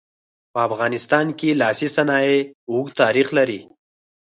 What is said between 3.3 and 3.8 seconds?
لري.